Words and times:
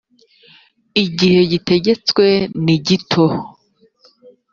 igihe 1.05 1.41
gitegetswe 1.51 2.25
nigito. 2.63 3.25